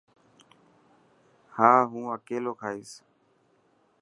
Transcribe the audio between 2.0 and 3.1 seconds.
اڪيلو کائيس.